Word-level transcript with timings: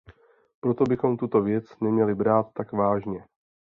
Proto 0.59 0.83
bychom 0.83 1.17
tuto 1.17 1.41
věc 1.41 1.79
neměli 1.79 2.15
brát 2.15 2.47
tak 2.53 2.71
vážně. 2.71 3.25